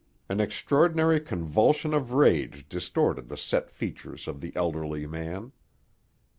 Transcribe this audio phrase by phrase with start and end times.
[0.27, 5.51] An extraordinary convulsion of rage distorted the set features of the elderly man.